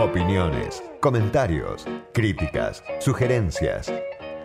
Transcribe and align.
Opiniones, 0.00 0.80
comentarios, 1.00 1.84
críticas, 2.14 2.84
sugerencias. 3.00 3.92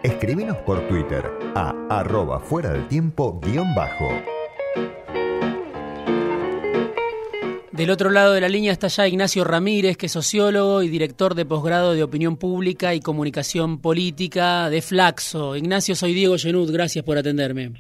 Escribinos 0.02 0.58
por 0.58 0.88
Twitter 0.88 1.30
a 1.54 1.76
arroba 1.92 2.40
fuera 2.40 2.74
del 2.74 2.88
tiempo 2.88 3.40
guion 3.40 3.76
bajo. 3.76 4.10
Del 7.72 7.92
otro 7.92 8.10
lado 8.10 8.34
de 8.34 8.42
la 8.42 8.50
línea 8.50 8.72
está 8.72 8.88
ya 8.88 9.08
Ignacio 9.08 9.44
Ramírez, 9.44 9.96
que 9.96 10.08
es 10.08 10.12
sociólogo 10.12 10.82
y 10.82 10.90
director 10.90 11.36
de 11.36 11.46
posgrado 11.46 11.94
de 11.94 12.02
Opinión 12.02 12.36
Pública 12.36 12.96
y 12.96 13.00
Comunicación 13.00 13.80
Política 13.80 14.72
de 14.72 14.82
Flaxo. 14.82 15.56
Ignacio, 15.56 15.94
soy 15.94 16.14
Diego 16.14 16.36
Genud, 16.40 16.74
gracias 16.74 17.06
por 17.06 17.20
atenderme. 17.20 17.74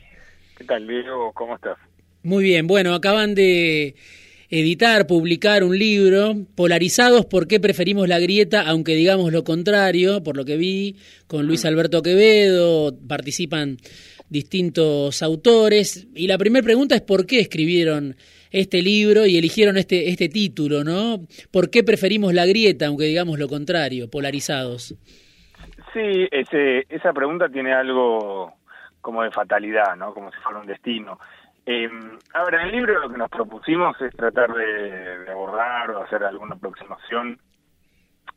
¿Qué 0.55 0.63
tal, 0.63 0.87
Diego? 0.87 1.31
¿Cómo 1.33 1.55
estás? 1.55 1.79
Muy 2.21 2.43
bien, 2.43 2.67
bueno, 2.67 2.93
acaban 2.93 3.33
de 3.33 3.95
editar, 4.53 5.07
publicar 5.07 5.63
un 5.63 5.77
libro, 5.77 6.35
Polarizados, 6.55 7.25
¿por 7.25 7.47
qué 7.47 7.59
preferimos 7.59 8.07
la 8.07 8.19
grieta, 8.19 8.61
aunque 8.67 8.93
digamos 8.93 9.31
lo 9.31 9.43
contrario? 9.43 10.21
Por 10.23 10.37
lo 10.37 10.45
que 10.45 10.57
vi, 10.57 10.95
con 11.25 11.47
Luis 11.47 11.65
Alberto 11.65 12.03
Quevedo, 12.03 12.93
participan 13.07 13.77
distintos 14.29 15.23
autores. 15.23 16.07
Y 16.13 16.27
la 16.27 16.37
primera 16.37 16.63
pregunta 16.63 16.93
es 16.93 17.01
por 17.01 17.25
qué 17.25 17.39
escribieron 17.39 18.15
este 18.51 18.83
libro 18.83 19.25
y 19.25 19.37
eligieron 19.37 19.77
este, 19.77 20.09
este 20.09 20.29
título, 20.29 20.83
¿no? 20.83 21.21
¿Por 21.51 21.71
qué 21.71 21.83
preferimos 21.83 22.31
la 22.35 22.45
grieta, 22.45 22.85
aunque 22.85 23.05
digamos 23.05 23.39
lo 23.39 23.47
contrario, 23.47 24.11
polarizados? 24.11 24.95
Sí, 25.93 26.27
ese, 26.31 26.85
esa 26.89 27.11
pregunta 27.11 27.49
tiene 27.49 27.73
algo 27.73 28.53
como 29.01 29.23
de 29.23 29.31
fatalidad, 29.31 29.95
¿no? 29.97 30.13
Como 30.13 30.31
si 30.31 30.37
fuera 30.41 30.59
un 30.59 30.67
destino. 30.67 31.19
Eh, 31.65 31.89
ahora, 32.33 32.61
en 32.61 32.67
el 32.67 32.75
libro 32.75 32.99
lo 32.99 33.09
que 33.09 33.17
nos 33.17 33.29
propusimos 33.29 33.99
es 34.01 34.15
tratar 34.15 34.53
de, 34.53 35.31
abordar 35.31 35.91
o 35.91 36.03
hacer 36.03 36.23
alguna 36.23 36.55
aproximación 36.55 37.39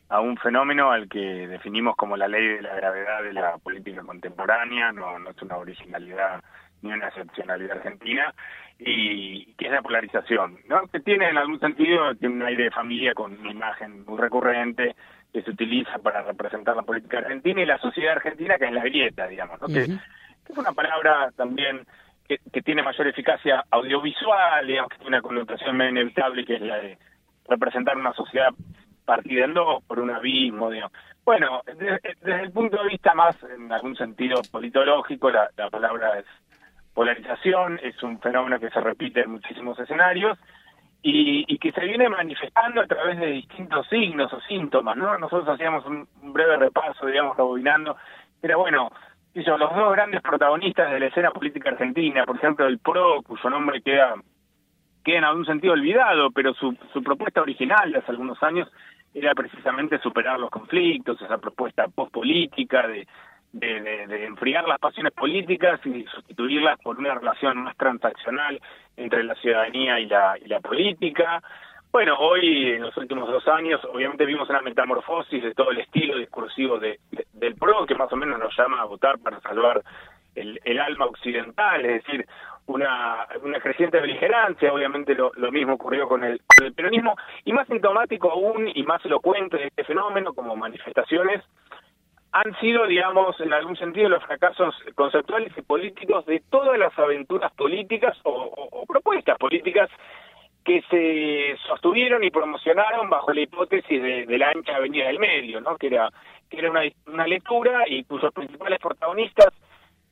a 0.08 0.20
un 0.20 0.36
fenómeno 0.36 0.92
al 0.92 1.08
que 1.08 1.48
definimos 1.48 1.96
como 1.96 2.16
la 2.16 2.28
ley 2.28 2.46
de 2.46 2.62
la 2.62 2.76
gravedad 2.76 3.22
de 3.24 3.32
la 3.32 3.58
política 3.58 4.02
contemporánea, 4.02 4.92
no, 4.92 5.18
no 5.18 5.30
es 5.30 5.42
una 5.42 5.56
originalidad 5.56 6.42
ni 6.82 6.92
una 6.92 7.08
excepcionalidad 7.08 7.78
argentina, 7.78 8.32
y 8.78 9.54
que 9.54 9.66
es 9.66 9.72
la 9.72 9.82
polarización, 9.82 10.58
¿no? 10.68 10.86
que 10.88 11.00
tiene 11.00 11.28
en 11.30 11.38
algún 11.38 11.58
sentido 11.58 12.14
tiene 12.14 12.34
un 12.34 12.42
aire 12.42 12.64
de 12.64 12.70
familia 12.70 13.14
con 13.14 13.38
una 13.38 13.50
imagen 13.50 14.04
muy 14.04 14.18
recurrente 14.18 14.94
que 15.32 15.42
se 15.42 15.50
utiliza 15.50 15.98
para 15.98 16.22
representar 16.22 16.76
la 16.76 16.82
política 16.82 17.18
argentina 17.18 17.62
y 17.62 17.66
la 17.66 17.78
sociedad 17.78 18.12
argentina, 18.12 18.58
que 18.58 18.66
es 18.66 18.72
la 18.72 18.84
grieta, 18.84 19.26
digamos, 19.26 19.60
¿no? 19.60 19.68
que, 19.68 19.82
es 19.84 20.56
una 20.56 20.72
palabra 20.72 21.32
también 21.36 21.84
que, 22.26 22.62
tiene 22.62 22.82
mayor 22.82 23.06
eficacia 23.06 23.64
audiovisual, 23.70 24.66
digamos, 24.66 24.90
que 24.90 24.98
tiene 24.98 25.16
una 25.16 25.22
connotación 25.22 25.76
medio 25.76 25.92
inevitable, 25.92 26.44
que 26.44 26.56
es 26.56 26.60
la 26.62 26.76
de 26.78 26.98
representar 27.48 27.96
una 27.96 28.12
sociedad 28.12 28.50
partida 29.04 29.44
en 29.44 29.54
dos 29.54 29.82
por 29.84 30.00
un 30.00 30.10
abismo. 30.10 30.70
Bueno, 31.24 31.62
desde, 31.66 32.42
el 32.42 32.50
punto 32.50 32.82
de 32.82 32.88
vista 32.88 33.14
más, 33.14 33.36
en 33.44 33.70
algún 33.72 33.96
sentido 33.96 34.42
politológico, 34.50 35.30
la 35.30 35.70
palabra 35.70 36.18
es 36.18 36.26
polarización 36.96 37.78
es 37.82 38.02
un 38.02 38.18
fenómeno 38.20 38.58
que 38.58 38.70
se 38.70 38.80
repite 38.80 39.20
en 39.20 39.32
muchísimos 39.32 39.78
escenarios 39.78 40.38
y, 41.02 41.58
que 41.58 41.70
se 41.70 41.84
viene 41.84 42.08
manifestando 42.08 42.80
a 42.80 42.86
través 42.86 43.20
de 43.20 43.26
distintos 43.26 43.86
signos 43.88 44.32
o 44.32 44.40
síntomas, 44.40 44.96
¿no? 44.96 45.16
Nosotros 45.18 45.46
hacíamos 45.48 45.84
un, 45.84 46.08
breve 46.32 46.56
repaso, 46.56 47.06
digamos, 47.06 47.36
rebobinando, 47.36 47.96
pero 48.40 48.58
bueno, 48.58 48.90
los 49.44 49.74
dos 49.74 49.92
grandes 49.92 50.22
protagonistas 50.22 50.90
de 50.90 51.00
la 51.00 51.06
escena 51.06 51.30
política 51.30 51.70
argentina, 51.70 52.24
por 52.24 52.36
ejemplo, 52.36 52.66
el 52.66 52.78
PRO, 52.78 53.22
cuyo 53.22 53.50
nombre 53.50 53.82
queda, 53.82 54.14
queda 55.04 55.18
en 55.18 55.24
algún 55.24 55.46
sentido 55.46 55.74
olvidado, 55.74 56.30
pero 56.30 56.54
su, 56.54 56.76
su 56.92 57.02
propuesta 57.02 57.42
original 57.42 57.92
de 57.92 57.98
hace 57.98 58.10
algunos 58.10 58.42
años 58.42 58.68
era 59.14 59.34
precisamente 59.34 59.98
superar 59.98 60.38
los 60.38 60.50
conflictos, 60.50 61.20
esa 61.20 61.38
propuesta 61.38 61.86
post-política 61.88 62.86
de 62.86 63.06
de, 63.52 64.24
enfriar 64.26 64.66
las 64.68 64.78
pasiones 64.78 65.12
políticas 65.12 65.80
y 65.84 66.04
sustituirlas 66.04 66.78
por 66.80 66.98
una 66.98 67.14
relación 67.14 67.58
más 67.58 67.76
transaccional 67.76 68.60
entre 68.96 69.24
la 69.24 69.34
ciudadanía 69.36 69.98
y 70.00 70.06
la, 70.06 70.36
y 70.42 70.48
la 70.48 70.60
política. 70.60 71.42
Bueno, 71.96 72.14
hoy, 72.18 72.72
en 72.72 72.82
los 72.82 72.94
últimos 72.98 73.26
dos 73.26 73.48
años, 73.48 73.82
obviamente 73.86 74.26
vimos 74.26 74.50
una 74.50 74.60
metamorfosis 74.60 75.42
de 75.42 75.54
todo 75.54 75.70
el 75.70 75.78
estilo 75.78 76.18
discursivo 76.18 76.78
de, 76.78 77.00
del 77.32 77.54
PRO, 77.54 77.86
que 77.86 77.94
más 77.94 78.12
o 78.12 78.16
menos 78.16 78.38
nos 78.38 78.54
llama 78.54 78.82
a 78.82 78.84
votar 78.84 79.18
para 79.18 79.40
salvar 79.40 79.80
el, 80.34 80.60
el 80.64 80.78
alma 80.78 81.06
occidental, 81.06 81.86
es 81.86 82.04
decir, 82.04 82.26
una, 82.66 83.26
una 83.42 83.60
creciente 83.60 83.98
beligerancia, 83.98 84.74
obviamente 84.74 85.14
lo, 85.14 85.32
mismo 85.50 85.72
ocurrió 85.72 86.06
con 86.06 86.22
el, 86.22 86.38
con 86.54 86.66
el 86.66 86.74
peronismo, 86.74 87.16
y 87.46 87.54
más 87.54 87.66
sintomático 87.66 88.30
aún 88.30 88.70
y 88.74 88.82
más 88.82 89.02
elocuente 89.06 89.56
de 89.56 89.68
este 89.68 89.84
fenómeno 89.84 90.34
como 90.34 90.54
manifestaciones 90.54 91.42
han 92.30 92.60
sido, 92.60 92.86
digamos, 92.86 93.40
en 93.40 93.54
algún 93.54 93.76
sentido 93.76 94.10
los 94.10 94.22
fracasos 94.22 94.74
conceptuales 94.96 95.50
y 95.56 95.62
políticos 95.62 96.26
de 96.26 96.42
todas 96.50 96.78
las 96.78 96.92
aventuras 96.98 97.50
políticas 97.54 98.18
o, 98.24 98.84
propuestas 98.86 99.38
políticas 99.38 99.88
que 100.66 100.82
se 100.90 101.56
sostuvieron 101.68 102.24
y 102.24 102.30
promocionaron 102.30 103.08
bajo 103.08 103.32
la 103.32 103.40
hipótesis 103.40 104.02
de, 104.02 104.38
la 104.38 104.50
ancha 104.50 104.74
avenida 104.74 105.06
del 105.06 105.20
medio, 105.20 105.60
¿no? 105.60 105.76
que 105.76 105.86
era, 105.86 106.10
que 106.50 106.58
era 106.58 106.70
una, 106.70 106.82
una 107.06 107.26
lectura 107.26 107.84
y 107.86 108.02
cuyos 108.02 108.32
principales 108.32 108.80
protagonistas 108.80 109.54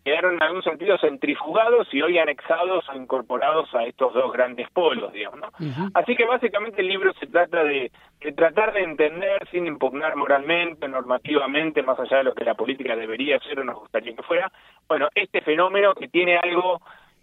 quedaron 0.04 0.34
en 0.34 0.42
algún 0.42 0.62
sentido 0.62 0.96
centrifugados 0.98 1.88
y 1.92 2.02
hoy 2.02 2.18
anexados 2.18 2.88
o 2.88 2.94
incorporados 2.94 3.74
a 3.74 3.84
estos 3.84 4.12
dos 4.14 4.32
grandes 4.32 4.70
polos, 4.70 5.12
digamos. 5.12 5.40
¿no? 5.40 5.90
Así 5.94 6.14
que 6.14 6.24
básicamente 6.24 6.82
el 6.82 6.88
libro 6.88 7.12
se 7.14 7.26
trata 7.26 7.64
de, 7.64 7.90
tratar 8.36 8.74
de 8.74 8.82
entender 8.82 9.48
sin 9.50 9.66
impugnar 9.66 10.14
moralmente, 10.14 10.86
normativamente, 10.86 11.82
más 11.82 11.98
allá 11.98 12.18
de 12.18 12.24
lo 12.24 12.34
que 12.34 12.44
la 12.44 12.54
política 12.54 12.94
debería 12.94 13.40
ser 13.40 13.58
o 13.58 13.64
nos 13.64 13.80
gustaría 13.80 14.14
que 14.14 14.22
fuera, 14.22 14.52
bueno, 14.86 15.08
este 15.14 15.40
fenómeno 15.40 15.94
que 15.94 16.08
tiene 16.08 16.36
algo 16.36 16.80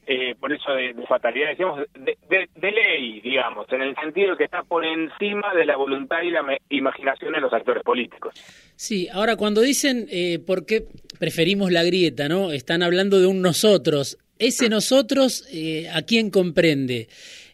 eh, 0.08 0.36
por 0.40 0.52
eso 0.52 0.72
de, 0.74 0.94
fatalidad, 1.08 1.50
decíamos, 1.50 1.82
de, 1.94 2.72
ley, 2.72 3.22
digamos, 3.22 3.68
en 3.72 3.82
el 3.82 3.96
sentido 3.96 4.36
que 4.36 4.46
está 4.46 4.64
por 4.64 4.84
encima 4.84 5.54
de 5.54 5.66
la 5.66 5.78
voluntad 5.78 6.22
y 6.24 6.32
la 6.32 6.44
imaginación 6.70 7.34
de 7.34 7.42
los 7.42 7.54
actores 7.54 7.84
políticos. 7.84 8.34
Sí, 8.76 9.08
ahora 9.14 9.36
cuando 9.36 9.62
dicen 9.62 10.08
eh, 10.10 10.40
por 10.40 10.66
qué 10.66 10.86
preferimos 11.20 11.72
la 11.72 11.84
grieta, 11.84 12.28
¿no? 12.28 12.52
Están 12.52 12.82
hablando 12.82 13.20
de 13.20 13.28
un 13.28 13.42
nosotros. 13.42 14.18
Ese 14.40 14.70
nosotros, 14.70 15.48
eh, 15.54 15.88
¿a 15.94 16.02
quién 16.02 16.32
comprende? 16.32 17.08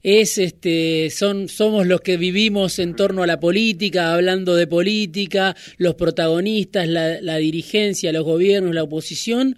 es 0.03 0.38
este 0.38 1.09
son 1.09 1.50
somos 1.50 1.86
los 1.86 2.00
que 2.00 2.16
vivimos 2.16 2.80
en 2.80 2.96
torno 2.96 3.24
a 3.24 3.28
la 3.28 3.41
política, 3.41 4.13
hablando 4.13 4.56
de 4.56 4.66
política, 4.68 5.53
los 5.78 5.96
protagonistas, 5.96 6.88
la, 6.88 7.19
la 7.19 7.36
dirigencia, 7.38 8.13
los 8.13 8.24
gobiernos, 8.24 8.74
la 8.74 8.84
oposición, 8.84 9.57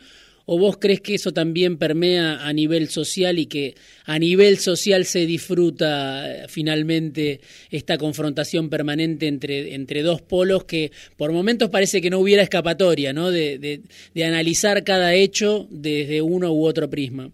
¿O 0.52 0.58
vos 0.58 0.78
crees 0.82 1.00
que 1.00 1.14
eso 1.14 1.32
también 1.32 1.78
permea 1.78 2.44
a 2.44 2.52
nivel 2.54 2.88
social 2.88 3.38
y 3.38 3.46
que 3.46 3.76
a 4.08 4.18
nivel 4.18 4.58
social 4.58 5.06
se 5.06 5.28
disfruta 5.28 6.26
eh, 6.26 6.48
finalmente 6.48 7.40
esta 7.70 8.00
confrontación 8.00 8.68
permanente 8.68 9.28
entre, 9.28 9.76
entre 9.76 10.02
dos 10.02 10.24
polos 10.24 10.64
que 10.64 10.90
por 11.20 11.32
momentos 11.32 11.70
parece 11.70 12.02
que 12.02 12.10
no 12.10 12.18
hubiera 12.18 12.42
escapatoria, 12.42 13.14
¿no? 13.14 13.30
De, 13.30 13.60
de, 13.60 14.26
analizar 14.26 14.84
cada 14.84 15.14
hecho 15.14 15.68
desde 15.70 16.24
uno 16.24 16.52
u 16.52 16.66
otro 16.66 16.90
prisma. 16.90 17.30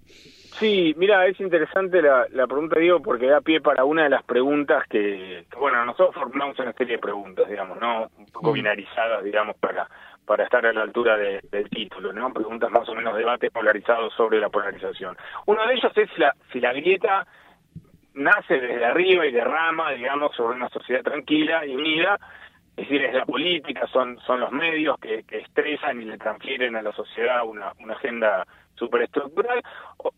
Sí, 0.60 0.94
mira, 0.98 1.26
es 1.26 1.40
interesante 1.40 2.02
la, 2.02 2.28
la 2.34 2.48
pregunta, 2.48 2.78
Diego, 2.78 3.02
porque 3.02 3.28
da 3.28 3.40
pie 3.40 3.62
para 3.62 3.86
una 3.86 4.04
de 4.04 4.10
las 4.10 4.24
preguntas 4.24 4.84
que, 4.90 5.46
bueno, 5.58 5.86
nosotros 5.86 6.16
formulamos 6.16 6.60
una 6.60 6.74
serie 6.74 6.98
de 6.98 7.02
preguntas, 7.02 7.48
digamos, 7.50 7.80
¿no? 7.80 8.10
Un 8.18 8.26
poco 8.26 8.52
mm. 8.52 8.54
binarizadas, 8.54 9.24
digamos, 9.24 9.56
para 9.58 9.88
para 10.26 10.44
estar 10.44 10.66
a 10.66 10.74
la 10.74 10.82
altura 10.82 11.18
del 11.18 11.70
título, 11.70 12.12
¿no? 12.12 12.34
Preguntas 12.34 12.72
más 12.72 12.88
o 12.90 12.96
menos 12.96 13.16
debates 13.16 13.52
polarizados 13.52 14.14
sobre 14.14 14.40
la 14.40 14.50
polarización. 14.50 15.16
Uno 15.46 15.66
de 15.68 15.74
ellos 15.76 15.92
es 15.96 16.10
si 16.14 16.20
la, 16.20 16.36
si 16.52 16.60
la 16.60 16.74
grieta 16.74 17.28
nace 18.14 18.60
desde 18.60 18.86
arriba 18.86 19.26
y 19.26 19.32
derrama, 19.32 19.92
digamos, 19.92 20.36
sobre 20.36 20.56
una 20.56 20.70
sociedad 20.70 21.04
tranquila 21.04 21.66
y 21.66 21.76
unida, 21.76 22.18
es 22.76 22.90
decir, 22.90 23.04
es 23.04 23.14
la 23.14 23.26
política, 23.26 23.88
son, 23.88 24.20
son 24.20 24.40
los 24.40 24.52
medios 24.52 24.98
que, 25.00 25.24
estresan 25.30 26.02
y 26.02 26.06
le 26.06 26.18
transfieren 26.18 26.76
a 26.76 26.82
la 26.82 26.92
sociedad 26.92 27.46
una 27.46 27.72
agenda 27.94 28.46
superestructural, 28.76 29.62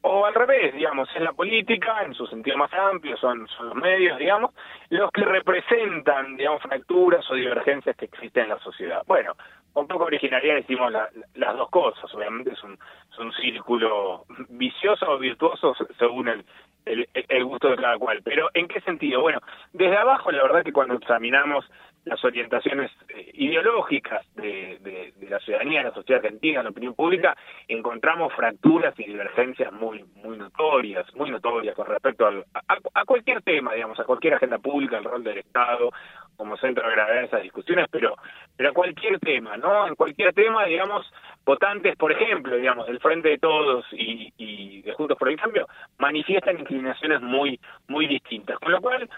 o, 0.02 0.26
al 0.26 0.34
revés, 0.34 0.74
digamos, 0.74 1.10
es 1.16 1.22
la 1.22 1.34
política, 1.34 2.04
en 2.04 2.14
su 2.14 2.26
sentido 2.28 2.58
más 2.58 2.74
amplio, 2.74 3.18
son, 3.18 3.48
son 3.50 3.70
los 3.70 3.76
medios, 3.76 4.18
digamos, 4.18 4.52
los 4.90 5.12
que 5.12 5.22
representan, 5.22 6.38
digamos, 6.38 6.62
fracturas 6.62 7.30
o 7.30 7.36
divergencias 7.36 7.96
que 7.96 8.06
existen 8.06 8.44
en 8.44 8.50
la 8.50 8.60
sociedad. 8.60 9.04
Bueno, 9.08 9.34
un 9.74 9.88
poco 9.88 10.06
originaria 10.06 10.56
decimos 10.56 10.92
las 11.36 11.56
dos 11.56 11.70
cosas, 11.70 12.12
obviamente 12.14 12.52
es 12.52 12.64
un, 12.64 12.78
un 13.20 13.32
círculo 13.34 14.26
vicioso 14.50 15.06
o 15.10 15.20
virtuoso 15.20 15.76
según 16.00 16.28
el, 16.30 16.46
el, 16.86 17.08
el, 17.14 17.46
gusto 17.46 17.70
de 17.70 17.76
cada 17.76 17.98
cual. 17.98 18.22
Pero 18.24 18.50
¿en 18.54 18.68
qué 18.68 18.82
sentido? 18.82 19.22
Bueno, 19.22 19.40
desde 19.74 19.98
abajo 19.98 20.32
la 20.32 20.44
verdad 20.44 20.64
que 20.64 20.74
cuando 20.74 20.96
examinamos 20.96 21.66
las 22.08 22.24
orientaciones 22.24 22.92
eh, 23.10 23.32
ideológicas 23.34 24.26
de, 24.36 25.14
la 25.30 25.40
ciudadanía, 25.40 25.80
de 25.80 25.90
la 25.90 25.94
sociedad 25.94 26.24
argentina, 26.24 26.60
de 26.60 26.64
la 26.64 26.70
opinión 26.70 26.94
pública, 26.94 27.36
encontramos 27.68 28.34
fracturas 28.34 28.98
y 28.98 29.04
divergencias 29.04 29.72
muy 29.74 30.04
muy 30.24 30.38
notorias, 30.38 31.06
muy 31.16 31.30
notorias 31.30 31.76
con 31.76 31.88
respecto 31.88 32.28
a, 32.28 33.06
cualquier 33.06 33.42
tema, 33.42 33.74
digamos, 33.74 34.00
a 34.00 34.04
cualquier 34.04 34.36
agenda 34.36 34.58
pública, 34.58 34.98
el 34.98 35.04
rol 35.04 35.24
del 35.24 35.40
Estado 35.40 35.92
como 36.36 36.56
centro 36.58 36.88
de 36.88 36.94
gravedad 36.94 37.22
de 37.22 37.26
esas 37.26 37.44
discusiones, 37.44 37.88
pero, 37.92 38.16
pero 38.56 38.70
a 38.70 38.74
cualquier 38.74 39.20
tema, 39.20 39.58
¿no? 39.58 39.88
En 39.88 39.96
cualquier 39.96 40.34
tema, 40.34 40.66
digamos, 40.66 41.12
votantes, 41.44 41.96
por 41.96 42.12
ejemplo, 42.12 42.56
digamos, 42.56 42.86
del 42.86 43.00
Frente 43.00 43.30
de 43.30 43.38
Todos 43.40 43.86
y, 43.92 44.32
y 44.38 44.82
de 44.84 44.94
Juntos 44.94 45.18
por 45.18 45.30
el 45.30 45.40
Cambio, 45.40 45.68
manifiestan 45.98 46.60
inclinaciones 46.60 47.22
muy, 47.22 47.60
muy 47.88 48.06
distintas. 48.08 48.60
Con 48.60 48.72
lo 48.72 48.82
cual, 48.82 49.10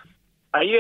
ahí 0.51 0.78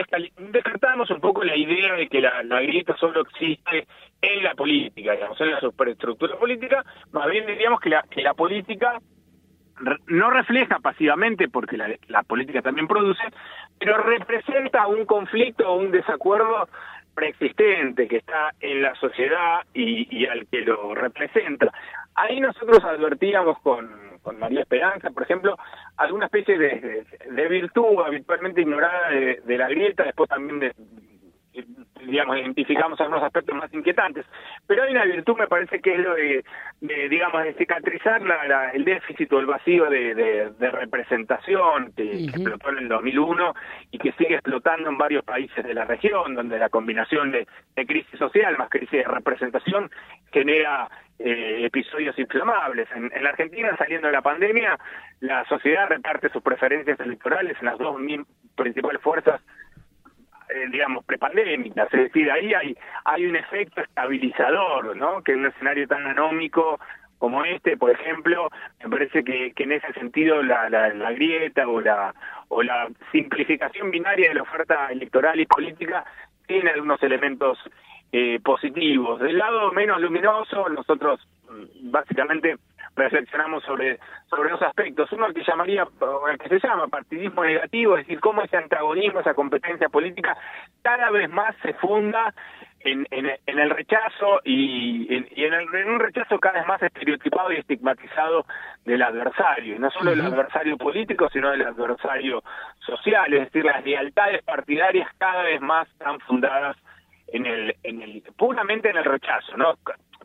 descartamos 0.51 1.09
un 1.11 1.19
poco 1.19 1.43
la 1.43 1.55
idea 1.55 1.93
de 1.93 2.07
que 2.07 2.21
la, 2.21 2.61
grieta 2.61 2.95
solo 2.97 3.21
existe 3.21 3.87
en 4.21 4.43
la 4.43 4.53
política, 4.55 5.13
digamos, 5.13 5.39
en 5.41 5.51
la 5.51 5.59
superestructura 5.59 6.37
política, 6.37 6.83
más 7.11 7.29
bien 7.29 7.45
diríamos 7.45 7.79
que 7.79 7.89
la, 7.89 8.03
que 8.09 8.21
la 8.21 8.33
política 8.33 8.99
no 10.07 10.29
refleja 10.29 10.79
pasivamente, 10.79 11.47
porque 11.47 11.77
la, 11.77 12.23
política 12.23 12.61
también 12.61 12.87
produce, 12.87 13.23
pero 13.79 13.97
representa 13.97 14.87
un 14.87 15.05
conflicto 15.05 15.69
o 15.69 15.77
un 15.77 15.91
desacuerdo 15.91 16.67
preexistente 17.15 18.07
que 18.07 18.17
está 18.17 18.53
en 18.59 18.81
la 18.81 18.95
sociedad 18.95 19.61
y, 19.73 20.25
al 20.25 20.47
que 20.47 20.61
lo 20.61 20.95
representa. 20.95 21.71
Ahí 22.19 22.41
nosotros 22.41 22.83
advertíamos 22.83 23.57
con, 23.59 23.89
con 24.21 24.37
María 24.39 24.61
Esperanza, 24.61 25.09
por 25.09 25.23
ejemplo, 25.23 25.57
alguna 25.95 26.25
especie 26.25 26.57
de, 26.57 27.47
virtud 27.47 28.01
habitualmente 28.05 28.59
ignorada 28.59 29.09
de, 29.09 29.41
de, 29.45 29.57
la 29.57 29.69
grieta, 29.69 30.03
después 30.03 30.29
también 30.29 30.59
de, 30.59 30.73
digamos, 32.05 32.37
identificamos 32.37 32.99
algunos 32.99 33.23
aspectos 33.23 33.55
más 33.55 33.73
inquietantes. 33.73 34.25
Pero 34.67 34.83
hay 34.83 34.91
una 34.91 35.05
virtud, 35.05 35.37
me 35.37 35.47
parece 35.47 35.79
que 35.79 35.93
es 35.93 35.99
lo 35.99 36.15
de, 36.15 36.43
digamos, 37.09 37.43
de 37.43 37.53
cicatrizar 37.53 38.21
la, 38.21 38.69
el 38.71 38.85
déficit 38.85 39.31
o 39.33 39.39
el 39.39 39.45
vacío 39.45 39.89
de, 39.89 40.51
representación 40.59 41.91
que, 41.95 42.25
explotó 42.25 42.69
en 42.69 42.77
el 42.79 42.87
2001 42.87 43.53
y 43.91 43.97
que 43.97 44.11
sigue 44.13 44.35
explotando 44.35 44.89
en 44.89 44.97
varios 44.97 45.23
países 45.23 45.63
de 45.63 45.73
la 45.73 45.85
región, 45.85 46.35
donde 46.35 46.59
la 46.59 46.69
combinación 46.69 47.31
de, 47.31 47.47
crisis 47.87 48.19
social 48.19 48.57
más 48.57 48.69
crisis 48.69 48.91
de 48.91 49.03
representación 49.03 49.89
genera 50.31 50.89
eh, 51.17 51.65
episodios 51.65 52.17
inflamables. 52.19 52.87
En, 52.95 53.11
en, 53.13 53.23
la 53.23 53.29
Argentina, 53.29 53.75
saliendo 53.77 54.07
de 54.07 54.13
la 54.13 54.21
pandemia, 54.21 54.77
la 55.21 55.45
sociedad 55.45 55.87
reparte 55.89 56.29
sus 56.29 56.43
preferencias 56.43 56.99
electorales 56.99 57.57
en 57.59 57.65
las 57.65 57.77
dos 57.77 57.97
principales 58.55 59.01
fuerzas 59.01 59.41
eh, 60.49 60.67
digamos, 60.71 61.05
prepandémicas, 61.05 61.93
es 61.93 62.03
decir, 62.05 62.31
ahí 62.31 62.53
hay, 62.53 62.77
hay 63.05 63.25
un 63.25 63.35
efecto 63.35 63.81
estabilizador, 63.81 64.95
¿no? 64.97 65.21
Que 65.21 65.33
en 65.33 65.39
un 65.39 65.45
escenario 65.47 65.87
tan 65.87 66.05
anómico 66.07 66.79
como 67.19 67.43
este, 67.43 67.75
por 67.77 67.91
ejemplo, 67.91 68.49
me 68.81 68.89
parece 68.89 69.23
que, 69.23 69.51
que 69.53 69.63
en 69.63 69.73
ese 69.73 69.91
sentido 69.93 70.41
la, 70.41 70.69
la, 70.69 70.93
la, 70.93 71.11
grieta 71.11 71.67
o 71.67 71.81
la, 71.81 72.15
o 72.47 72.63
la 72.63 72.87
simplificación 73.11 73.91
binaria 73.91 74.29
de 74.29 74.35
la 74.35 74.43
oferta 74.43 74.87
electoral 74.87 75.39
y 75.39 75.45
política 75.45 76.05
tiene 76.47 76.71
algunos 76.71 77.03
elementos 77.03 77.59
eh, 78.11 78.39
positivos. 78.43 79.19
Del 79.19 79.37
lado 79.37 79.71
menos 79.73 80.01
luminoso, 80.01 80.67
nosotros 80.69 81.19
mm, 81.49 81.91
básicamente 81.91 82.55
reflexionamos 82.99 83.63
sobre, 83.63 83.99
sobre 84.29 84.51
dos 84.51 84.61
aspectos. 84.61 85.11
Uno 85.11 85.33
que 85.33 85.43
llamaría, 85.43 85.87
el 86.31 86.37
que 86.37 86.49
se 86.49 86.67
llama 86.67 86.87
partidismo 86.87 87.43
negativo, 87.43 87.97
es 87.97 88.05
decir, 88.05 88.19
cómo 88.19 88.41
ese 88.41 88.57
antagonismo, 88.57 89.19
esa 89.19 89.33
competencia 89.33 89.89
política 89.89 90.37
cada 90.81 91.09
vez 91.09 91.29
más 91.29 91.55
se 91.61 91.73
funda 91.75 92.33
en, 92.81 93.05
en, 93.11 93.59
el 93.59 93.69
rechazo 93.69 94.39
y, 94.43 95.13
en, 95.13 95.27
y 95.35 95.43
en, 95.43 95.89
un 95.89 95.99
rechazo 95.99 96.39
cada 96.39 96.59
vez 96.59 96.67
más 96.67 96.81
estereotipado 96.81 97.51
y 97.51 97.57
estigmatizado 97.57 98.45
del 98.85 99.01
adversario, 99.01 99.75
y 99.75 99.79
no 99.79 99.89
solo 99.91 100.11
del 100.11 100.21
adversario 100.21 100.77
político, 100.77 101.29
sino 101.29 101.51
del 101.51 101.63
adversario 101.63 102.41
social, 102.79 103.33
es 103.33 103.45
decir, 103.45 103.65
las 103.65 103.83
lealtades 103.83 104.43
partidarias 104.43 105.09
cada 105.17 105.43
vez 105.43 105.59
más 105.61 105.87
están 105.89 106.19
fundadas 106.21 106.77
en 107.27 107.45
el, 107.45 107.75
en 107.83 108.01
el 108.01 108.23
puramente 108.37 108.89
en 108.89 108.97
el 108.97 109.05
rechazo, 109.05 109.57
¿no? 109.57 109.75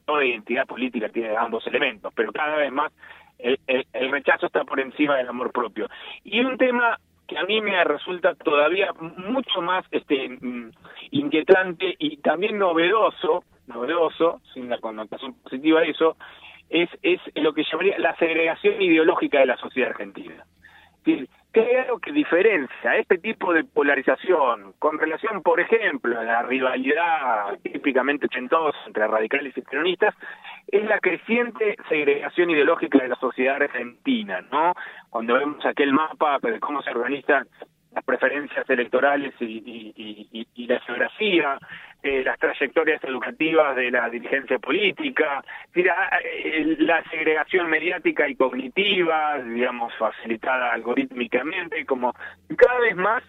Toda 0.04 0.24
identidad 0.24 0.66
política 0.66 1.08
tiene 1.08 1.36
ambos 1.36 1.66
elementos, 1.66 2.12
pero 2.14 2.32
cada 2.32 2.56
vez 2.56 2.72
más 2.72 2.92
el, 3.38 4.10
rechazo 4.10 4.46
está 4.46 4.64
por 4.64 4.80
encima 4.80 5.16
del 5.16 5.28
amor 5.28 5.52
propio. 5.52 5.88
Y 6.22 6.40
un 6.40 6.56
tema 6.56 6.98
que 7.26 7.38
a 7.38 7.44
mí 7.44 7.60
me 7.60 7.82
resulta 7.84 8.34
todavía 8.34 8.92
mucho 8.92 9.62
más 9.62 9.84
este 9.90 10.28
mm, 10.28 10.70
inquietante 11.10 11.94
y 11.98 12.18
también 12.18 12.58
novedoso, 12.58 13.44
novedoso, 13.66 14.40
sin 14.52 14.68
la 14.68 14.78
connotación 14.78 15.34
positiva 15.34 15.80
de 15.80 15.90
eso, 15.90 16.16
es, 16.68 16.88
es 17.02 17.20
lo 17.36 17.52
que 17.52 17.64
llamaría 17.64 17.98
la 17.98 18.16
segregación 18.16 18.80
ideológica 18.80 19.40
de 19.40 19.46
la 19.46 19.56
sociedad 19.56 19.90
argentina. 19.90 20.44
Es 21.06 21.28
¿Qué 21.54 21.78
es 21.78 21.86
lo 21.86 22.00
que 22.00 22.10
diferencia 22.10 22.96
este 22.96 23.16
tipo 23.18 23.52
de 23.52 23.62
polarización 23.62 24.72
con 24.80 24.98
relación, 24.98 25.40
por 25.40 25.60
ejemplo, 25.60 26.18
a 26.18 26.24
la 26.24 26.42
rivalidad 26.42 27.56
típicamente 27.62 28.26
ochentosa 28.26 28.76
entre 28.88 29.06
radicales 29.06 29.56
y 29.56 29.60
peronistas? 29.60 30.16
Es 30.66 30.84
la 30.84 30.98
creciente 30.98 31.76
segregación 31.88 32.50
ideológica 32.50 32.98
de 32.98 33.10
la 33.10 33.14
sociedad 33.14 33.62
argentina, 33.62 34.40
¿no? 34.50 34.74
Cuando 35.10 35.34
vemos 35.34 35.64
aquel 35.64 35.92
mapa 35.92 36.40
de 36.42 36.58
cómo 36.58 36.82
se 36.82 36.90
organizan 36.90 37.46
las 37.94 38.04
preferencias 38.04 38.68
electorales 38.68 39.32
y, 39.38 40.66
la 40.66 40.80
geografía, 40.80 41.58
eh, 42.06 42.22
las 42.22 42.38
trayectorias 42.38 43.02
educativas 43.02 43.74
de 43.74 43.90
la 43.90 44.10
dirigencia 44.10 44.58
política, 44.58 45.42
eh, 45.74 46.76
la 46.80 47.02
segregación 47.04 47.70
mediática 47.70 48.28
y 48.28 48.36
cognitiva, 48.36 49.38
digamos, 49.38 49.90
facilitada 49.98 50.74
algorítmicamente, 50.74 51.86
como 51.86 52.14
cada 52.58 52.78
vez 52.80 52.94
más 52.94 53.22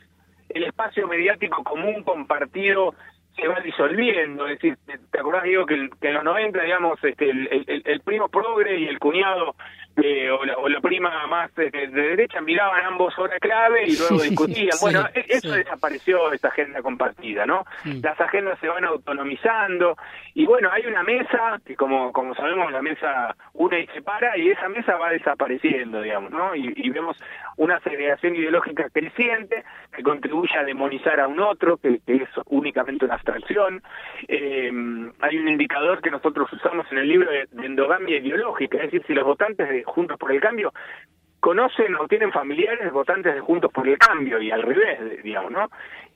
el 0.50 0.66
espacio 0.66 1.08
mediático 1.08 1.64
común 1.64 2.04
compartido 2.04 2.94
se 3.38 3.48
va 3.48 3.62
disolviendo, 3.62 4.46
es 4.46 4.60
decir, 4.60 4.78
¿te 5.10 5.20
acordás, 5.22 5.44
Diego, 5.44 5.66
que, 5.66 5.76
en 5.76 6.14
los 6.14 6.24
90, 6.26 6.62
digamos, 6.62 7.02
este, 7.02 7.30
el, 7.30 7.82
el 7.86 8.02
primo 8.02 8.28
progre 8.28 8.78
y 8.78 8.88
el 8.88 9.00
cuñado 9.00 9.56
eh, 9.98 10.30
o, 10.30 10.44
la, 10.44 10.58
o, 10.58 10.68
la, 10.68 10.82
prima 10.82 11.26
más 11.28 11.54
de, 11.56 11.70
derecha 11.70 12.42
miraban 12.42 12.86
ambos 12.86 13.18
hora 13.18 13.40
clave 13.40 13.86
y 13.88 13.98
luego 13.98 14.22
discutían. 14.22 14.78
bueno, 14.82 15.06
e, 15.14 15.26
eso 15.30 15.52
desapareció, 15.52 16.34
esta 16.34 16.50
agenda 16.50 16.82
compartida, 16.82 17.46
¿no? 17.46 17.66
Las 18.04 18.20
agendas 18.20 18.60
se 18.60 18.68
van 18.68 18.84
autonomizando 18.84 19.96
y 20.34 20.46
bueno, 20.46 20.70
hay 20.72 20.86
una 20.86 21.02
mesa 21.04 21.62
que 21.66 21.76
como, 21.76 22.12
como 22.12 22.36
sabemos 22.36 22.72
la 22.74 22.82
mesa 22.82 23.36
une 23.54 23.82
y 23.82 23.88
separa 23.88 24.38
y 24.38 24.50
esa 24.50 24.68
mesa 24.68 24.98
va 24.98 25.12
desapareciendo, 25.12 26.02
digamos, 26.02 26.32
¿no? 26.32 26.54
Y, 26.56 26.74
y 26.76 26.90
vemos 26.90 27.18
una 27.56 27.80
segregación 27.80 28.36
ideológica 28.36 28.90
creciente 28.90 29.64
que 29.96 30.04
contribuye 30.04 30.58
a 30.58 30.64
demonizar 30.64 31.22
a 31.22 31.28
un 31.30 31.40
otro, 31.40 31.78
que, 31.78 32.00
que 32.06 32.16
es 32.16 32.30
únicamente 32.48 33.06
una 33.06 33.14
abstracción. 33.14 33.82
Eh, 34.28 34.72
hay 35.22 35.38
un 35.38 35.48
indicador 35.48 36.02
que 36.02 36.12
nosotros 36.12 36.52
usamos 36.52 36.86
en 36.92 36.98
el 36.98 37.08
libro 37.08 37.32
de, 37.32 37.48
de 37.50 37.66
endogamia 37.66 38.18
ideológica, 38.18 38.78
es 38.78 38.92
decir, 38.92 39.04
si 39.08 39.14
los 39.14 39.24
votantes 39.24 39.70
de 39.70 39.85
Juntos 39.86 40.18
por 40.18 40.32
el 40.32 40.42
Cambio 40.42 40.74
conocen 41.40 41.96
o 41.96 42.08
tienen 42.08 42.32
familiares 42.32 42.92
votantes 42.92 43.36
de 43.36 43.40
Juntos 43.40 43.72
por 43.72 43.88
el 43.88 44.00
Cambio 44.00 44.42
y 44.42 44.50
al 44.50 44.64
revés, 44.64 45.22
digamos, 45.24 45.52
¿no? 45.52 45.70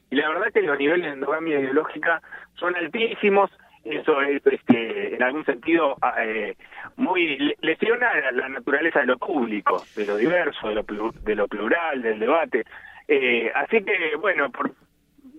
Y 0.09 0.15
la 0.15 0.27
verdad 0.29 0.51
que 0.51 0.61
los 0.63 0.77
niveles 0.79 1.05
de 1.05 1.13
endogamia 1.13 1.59
ideológica 1.59 2.19
son 2.55 2.75
altísimos, 2.75 3.51
eso 3.83 4.21
es 4.21 4.41
este, 4.45 5.15
en 5.15 5.21
algún 5.21 5.45
sentido 5.45 5.97
eh, 6.17 6.55
muy 6.95 7.55
lesiona 7.61 8.09
la 8.31 8.49
naturaleza 8.49 9.01
de 9.01 9.05
lo 9.05 9.17
público, 9.17 9.83
de 9.95 10.05
lo 10.07 10.17
diverso, 10.17 10.67
de 10.67 10.75
lo, 10.75 11.11
de 11.11 11.35
lo 11.35 11.47
plural, 11.47 12.01
del 12.01 12.19
debate. 12.19 12.65
Eh, 13.07 13.51
así 13.53 13.83
que, 13.83 14.15
bueno, 14.19 14.51
por, 14.51 14.71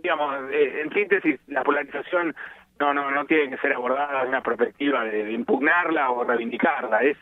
digamos, 0.02 0.50
eh, 0.52 0.82
en 0.82 0.92
síntesis, 0.92 1.40
la 1.48 1.62
polarización 1.62 2.34
no, 2.80 2.94
no, 2.94 3.10
no 3.10 3.26
tiene 3.26 3.50
que 3.50 3.58
ser 3.58 3.74
abordada 3.74 4.20
desde 4.20 4.28
una 4.28 4.42
perspectiva 4.42 5.04
de, 5.04 5.32
impugnarla 5.32 6.10
o 6.10 6.24
reivindicarla. 6.24 7.00
Es, 7.02 7.18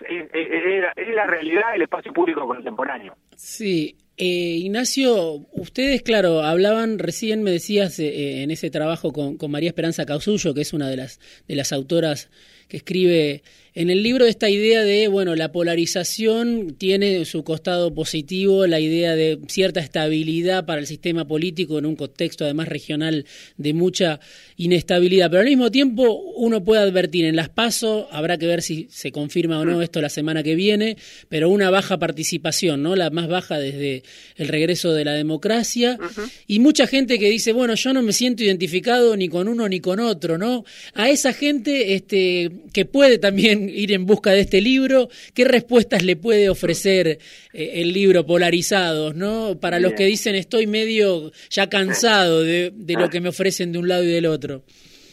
la 1.14 1.26
realidad 1.26 1.72
del 1.72 1.82
espacio 1.82 2.12
público 2.12 2.46
contemporáneo. 2.46 3.14
Sí. 3.36 3.96
Eh, 4.16 4.24
Ignacio, 4.24 5.46
ustedes, 5.52 6.02
claro, 6.02 6.42
hablaban 6.42 6.98
recién, 6.98 7.42
me 7.42 7.52
decías, 7.52 7.98
eh, 8.00 8.42
en 8.42 8.50
ese 8.50 8.70
trabajo 8.70 9.12
con, 9.12 9.36
con 9.36 9.50
María 9.50 9.68
Esperanza 9.68 10.06
Causullo, 10.06 10.54
que 10.54 10.62
es 10.62 10.72
una 10.72 10.88
de 10.88 10.96
las, 10.96 11.20
de 11.46 11.54
las 11.54 11.72
autoras 11.72 12.30
que 12.68 12.78
escribe 12.78 13.42
en 13.78 13.90
el 13.90 14.02
libro 14.02 14.26
esta 14.26 14.50
idea 14.50 14.82
de, 14.82 15.06
bueno, 15.06 15.36
la 15.36 15.52
polarización 15.52 16.74
tiene 16.76 17.24
su 17.24 17.44
costado 17.44 17.94
positivo, 17.94 18.66
la 18.66 18.80
idea 18.80 19.14
de 19.14 19.38
cierta 19.46 19.78
estabilidad 19.78 20.66
para 20.66 20.80
el 20.80 20.88
sistema 20.88 21.28
político 21.28 21.78
en 21.78 21.86
un 21.86 21.94
contexto 21.94 22.42
además 22.42 22.66
regional 22.66 23.24
de 23.56 23.74
mucha 23.74 24.18
inestabilidad, 24.56 25.30
pero 25.30 25.42
al 25.42 25.46
mismo 25.46 25.70
tiempo 25.70 26.10
uno 26.34 26.64
puede 26.64 26.82
advertir 26.82 27.24
en 27.24 27.36
las 27.36 27.50
pasos, 27.50 28.06
habrá 28.10 28.36
que 28.36 28.48
ver 28.48 28.62
si 28.62 28.88
se 28.90 29.12
confirma 29.12 29.60
o 29.60 29.64
no 29.64 29.80
esto 29.80 30.00
la 30.00 30.08
semana 30.08 30.42
que 30.42 30.56
viene, 30.56 30.96
pero 31.28 31.48
una 31.48 31.70
baja 31.70 32.00
participación, 32.00 32.82
¿no? 32.82 32.96
La 32.96 33.10
más 33.10 33.28
baja 33.28 33.60
desde 33.60 34.02
el 34.34 34.48
regreso 34.48 34.92
de 34.92 35.04
la 35.04 35.12
democracia 35.12 36.00
y 36.48 36.58
mucha 36.58 36.88
gente 36.88 37.20
que 37.20 37.30
dice, 37.30 37.52
bueno, 37.52 37.76
yo 37.76 37.92
no 37.92 38.02
me 38.02 38.12
siento 38.12 38.42
identificado 38.42 39.16
ni 39.16 39.28
con 39.28 39.46
uno 39.46 39.68
ni 39.68 39.78
con 39.78 40.00
otro, 40.00 40.36
¿no? 40.36 40.64
A 40.94 41.10
esa 41.10 41.32
gente 41.32 41.94
este 41.94 42.50
que 42.72 42.84
puede 42.84 43.18
también 43.18 43.67
ir 43.68 43.92
en 43.92 44.06
busca 44.06 44.30
de 44.30 44.40
este 44.40 44.60
libro, 44.60 45.08
¿qué 45.34 45.44
respuestas 45.44 46.02
le 46.02 46.16
puede 46.16 46.48
ofrecer 46.48 47.06
eh, 47.08 47.18
el 47.52 47.92
libro 47.92 48.26
Polarizados, 48.26 49.14
¿no? 49.14 49.58
Para 49.60 49.78
los 49.78 49.92
que 49.92 50.04
dicen 50.04 50.34
estoy 50.34 50.66
medio 50.66 51.30
ya 51.50 51.68
cansado 51.68 52.42
de, 52.42 52.72
de 52.74 52.94
lo 52.94 53.08
que 53.08 53.20
me 53.20 53.28
ofrecen 53.28 53.72
de 53.72 53.78
un 53.78 53.88
lado 53.88 54.02
y 54.02 54.12
del 54.12 54.26
otro. 54.26 54.62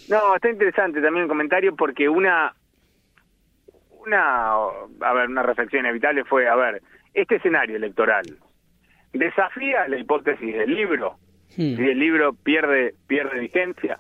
No, 0.10 0.36
está 0.36 0.50
interesante 0.50 1.02
también 1.02 1.24
el 1.24 1.30
comentario 1.30 1.76
porque 1.76 2.08
una, 2.08 2.54
una, 4.06 4.54
a 4.54 5.14
ver, 5.14 5.30
una 5.30 5.44
reflexión 5.44 5.86
inevitable 5.86 6.24
fue, 6.26 6.48
a 6.48 6.56
ver, 6.56 6.82
este 7.14 7.36
escenario 7.36 7.78
electoral 7.78 8.26
desafía 9.14 9.88
la 9.88 9.98
hipótesis 9.98 10.54
del 10.54 10.76
libro. 10.76 11.18
Hmm. 11.58 11.76
Si 11.76 11.84
el 11.84 12.00
libro 12.00 12.34
pierde 12.34 12.94
pierde 13.08 13.40
vigencia, 13.40 13.98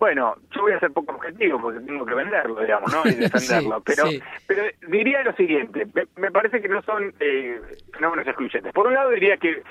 bueno, 0.00 0.34
yo 0.50 0.62
voy 0.62 0.72
a 0.72 0.80
ser 0.80 0.92
poco 0.92 1.14
objetivo 1.14 1.60
porque 1.60 1.78
tengo 1.80 2.06
que 2.06 2.14
venderlo, 2.14 2.60
digamos, 2.60 2.92
¿no? 2.92 3.02
Y 3.04 3.14
defenderlo. 3.16 3.82
pero, 3.82 4.04
pero 4.46 4.62
diría 4.88 5.22
lo 5.22 5.34
siguiente, 5.34 5.86
me, 6.16 6.30
parece 6.30 6.60
que 6.60 6.68
no 6.68 6.82
son 6.82 7.14
eh, 7.20 7.60
fenómenos 7.92 8.26
excluyentes. 8.26 8.72
Por 8.72 8.86
un 8.86 8.94
lado 8.94 9.10
diría 9.10 9.36
que 9.36 9.62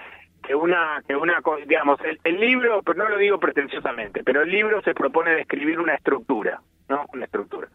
que 0.41 0.55
una, 0.55 1.03
que 1.05 1.15
una 1.15 1.41
digamos, 1.67 1.99
el, 2.01 2.17
el, 2.23 2.39
libro, 2.39 2.81
pero 2.81 2.97
no 2.97 3.09
lo 3.09 3.17
digo 3.17 3.39
pretenciosamente, 3.39 4.23
pero 4.23 4.43
el 4.43 4.49
libro 4.49 4.81
se 4.81 4.93
propone 4.93 5.31
describir 5.31 5.79
una 5.79 5.95
estructura, 5.95 6.61
¿no? 6.87 7.05
Una 7.13 7.25
estructura. 7.25 7.67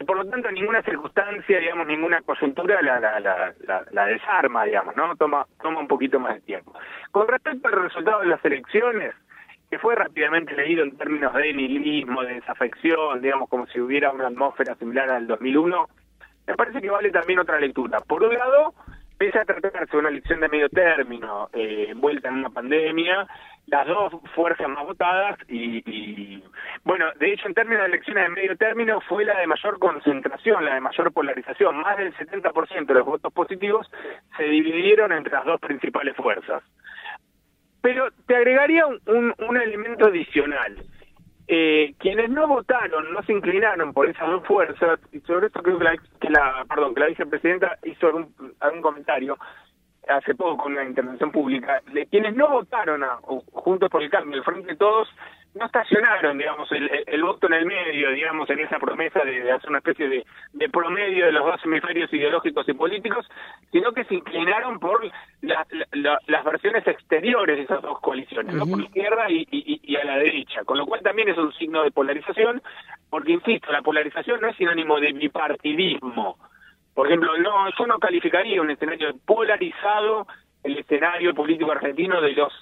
Y 0.00 0.04
por 0.04 0.16
lo 0.16 0.24
tanto, 0.24 0.50
ninguna 0.50 0.82
circunstancia, 0.82 1.60
digamos, 1.60 1.86
ninguna 1.86 2.20
coyuntura 2.22 2.82
la, 2.82 2.98
la, 2.98 3.20
la, 3.20 3.54
la, 3.66 3.84
la 3.90 4.06
desarma, 4.06 4.64
digamos, 4.64 4.96
¿no? 4.96 5.14
Toma, 5.16 5.46
toma 5.62 5.80
un 5.80 5.88
poquito 5.88 6.18
más 6.18 6.34
de 6.34 6.40
tiempo. 6.40 6.72
Con 7.10 7.28
respecto 7.28 7.68
al 7.68 7.82
resultado 7.82 8.20
de 8.20 8.26
las 8.26 8.44
elecciones, 8.44 9.14
que 9.70 9.78
fue 9.78 9.94
rápidamente 9.94 10.54
leído 10.54 10.82
en 10.82 10.96
términos 10.96 11.32
de 11.32 11.54
nihilismo, 11.54 12.22
de 12.22 12.34
desafección, 12.34 13.22
digamos, 13.22 13.48
como 13.48 13.66
si 13.68 13.80
hubiera 13.80 14.10
una 14.10 14.26
atmósfera 14.26 14.74
similar 14.74 15.08
al 15.10 15.28
2001, 15.28 15.88
me 16.48 16.54
parece 16.56 16.80
que 16.80 16.90
vale 16.90 17.10
también 17.10 17.38
otra 17.38 17.60
lectura. 17.60 18.00
Por 18.00 18.24
un 18.24 18.34
lado, 18.34 18.74
pese 19.16 19.38
a 19.38 19.44
tratarse 19.44 19.92
de 19.92 19.98
una 19.98 20.08
elección 20.08 20.40
de 20.40 20.48
medio 20.48 20.68
término, 20.68 21.48
eh, 21.52 21.86
envuelta 21.90 22.28
en 22.28 22.38
una 22.38 22.50
pandemia, 22.50 23.28
las 23.66 23.86
dos 23.86 24.14
fuerzas 24.34 24.68
más 24.68 24.84
votadas 24.84 25.38
y, 25.48 26.42
bueno, 26.82 27.06
de 27.20 27.32
hecho 27.32 27.46
en 27.46 27.54
términos 27.54 27.82
de 27.82 27.88
elecciones 27.90 28.24
de 28.24 28.30
medio 28.30 28.56
término 28.56 29.00
fue 29.02 29.24
la 29.24 29.38
de 29.38 29.46
mayor 29.46 29.78
concentración, 29.78 30.64
la 30.64 30.74
de 30.74 30.80
mayor 30.80 31.12
polarización, 31.12 31.76
más 31.76 31.96
del 31.98 32.12
70% 32.16 32.86
de 32.86 32.94
los 32.94 33.06
votos 33.06 33.32
positivos 33.32 33.88
se 34.36 34.44
dividieron 34.44 35.12
entre 35.12 35.34
las 35.34 35.44
dos 35.44 35.60
principales 35.60 36.16
fuerzas. 36.16 36.64
Pero 37.82 38.08
te 38.26 38.36
agregaría 38.36 38.86
un, 38.86 39.34
un, 39.38 39.56
elemento 39.56 40.06
adicional. 40.06 40.76
Eh, 41.48 41.94
quienes 41.98 42.30
no 42.30 42.46
votaron, 42.46 43.12
no 43.12 43.22
se 43.22 43.32
inclinaron 43.32 43.92
por 43.92 44.08
esas 44.08 44.28
dos 44.28 44.46
fuerzas, 44.46 45.00
y 45.12 45.20
sobre 45.20 45.48
esto 45.48 45.62
creo 45.62 45.78
que 45.78 45.84
la, 45.84 45.96
que 46.20 46.30
la 46.30 46.64
perdón, 46.68 46.94
que 46.94 47.00
la 47.00 47.06
vicepresidenta 47.06 47.78
hizo 47.84 48.06
algún, 48.06 48.34
algún 48.60 48.82
comentario 48.82 49.36
hace 50.08 50.34
poco 50.34 50.64
con 50.64 50.72
una 50.72 50.84
intervención 50.84 51.30
pública, 51.30 51.82
de 51.92 52.06
quienes 52.06 52.34
no 52.34 52.48
votaron 52.48 53.02
a, 53.02 53.18
Juntos 53.52 53.90
por 53.90 54.02
el 54.02 54.10
Cambio, 54.10 54.42
Frente 54.42 54.68
de 54.68 54.76
Todos, 54.76 55.08
no 55.54 55.66
estacionaron, 55.66 56.38
digamos, 56.38 56.70
el, 56.70 56.88
el, 57.06 57.22
voto 57.22 57.48
en 57.48 57.54
el 57.54 57.66
medio, 57.66 58.10
digamos, 58.12 58.48
en 58.50 58.60
esa 58.60 58.78
promesa 58.78 59.20
de, 59.24 59.50
hacer 59.50 59.68
una 59.68 59.78
especie 59.78 60.08
de, 60.08 60.24
de, 60.52 60.68
promedio 60.68 61.26
de 61.26 61.32
los 61.32 61.44
dos 61.44 61.60
hemisferios 61.64 62.12
ideológicos 62.12 62.68
y 62.68 62.72
políticos, 62.72 63.28
sino 63.72 63.92
que 63.92 64.04
se 64.04 64.14
inclinaron 64.14 64.78
por 64.78 65.00
las 65.42 66.44
versiones 66.44 66.86
exteriores 66.86 67.56
de 67.56 67.62
esas 67.64 67.82
dos 67.82 67.98
coaliciones, 68.00 68.54
¿no? 68.54 68.66
por 68.66 68.78
la 68.78 68.84
izquierda 68.84 69.30
y, 69.30 69.46
y, 69.50 69.80
y, 69.82 69.96
a 69.96 70.04
la 70.04 70.18
derecha, 70.18 70.62
con 70.64 70.78
lo 70.78 70.86
cual 70.86 71.00
también 71.02 71.28
es 71.28 71.36
un 71.36 71.52
signo 71.54 71.82
de 71.82 71.90
polarización, 71.90 72.62
porque, 73.08 73.32
insisto, 73.32 73.72
la 73.72 73.82
polarización 73.82 74.40
no 74.40 74.48
es 74.48 74.56
sinónimo 74.56 75.00
de 75.00 75.12
bipartidismo. 75.12 76.38
Por 76.94 77.08
ejemplo, 77.08 77.36
no, 77.38 77.68
yo 77.76 77.86
no 77.86 77.98
calificaría 77.98 78.62
un 78.62 78.70
escenario 78.70 79.14
polarizado 79.26 80.26
el 80.62 80.78
escenario 80.78 81.34
político 81.34 81.72
argentino 81.72 82.20
de 82.20 82.32
los 82.32 82.52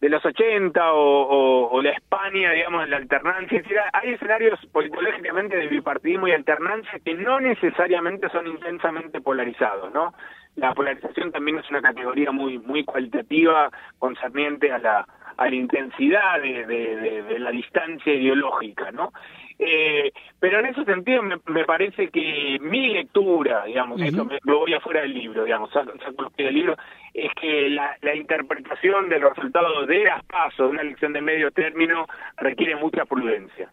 de 0.00 0.08
los 0.08 0.24
80 0.24 0.92
o, 0.92 1.80
la 1.82 1.90
España, 1.90 2.52
digamos, 2.52 2.88
la 2.88 2.96
alternancia. 2.96 3.58
Es 3.58 3.64
decir, 3.64 3.78
hay 3.92 4.12
escenarios 4.12 4.58
politológicamente 4.72 5.56
de 5.56 5.66
bipartidismo 5.66 6.28
y 6.28 6.32
alternancia 6.32 6.98
que 7.04 7.14
no 7.14 7.40
necesariamente 7.40 8.28
son 8.30 8.46
intensamente 8.46 9.20
polarizados, 9.20 9.92
¿no? 9.92 10.14
La 10.56 10.74
polarización 10.74 11.30
también 11.30 11.58
es 11.58 11.70
una 11.70 11.82
categoría 11.82 12.32
muy 12.32 12.58
muy 12.58 12.84
cualitativa 12.84 13.70
concerniente 13.98 14.72
a 14.72 14.78
la 14.78 15.06
a 15.36 15.48
intensidad 15.48 16.42
de, 16.42 16.66
de 16.66 17.38
la 17.38 17.52
distancia 17.52 18.12
ideológica, 18.12 18.90
¿no? 18.90 19.12
Eh, 19.58 20.12
pero 20.38 20.60
en 20.60 20.66
ese 20.66 20.84
sentido 20.84 21.22
me, 21.22 21.64
parece 21.64 22.08
que 22.10 22.58
mi 22.60 22.92
lectura, 22.92 23.64
digamos, 23.64 24.00
eso 24.00 24.24
me, 24.24 24.38
voy 24.44 24.72
afuera 24.72 25.00
del 25.00 25.14
libro, 25.14 25.44
digamos, 25.44 25.70
saco, 25.72 25.92
del 26.36 26.54
libro, 26.54 26.76
es 27.12 27.30
que 27.40 27.68
la, 27.68 27.96
la 28.02 28.14
interpretación 28.14 29.08
del 29.08 29.22
resultado 29.22 29.84
de 29.84 30.04
las 30.04 30.24
pasos 30.24 30.58
de 30.58 30.66
una 30.66 30.82
elección 30.82 31.12
de 31.12 31.22
medio 31.22 31.50
término 31.50 32.06
requiere 32.36 32.76
mucha 32.76 33.04
prudencia. 33.04 33.68